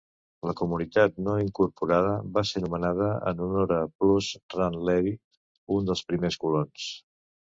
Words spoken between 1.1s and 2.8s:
no incorporada va ser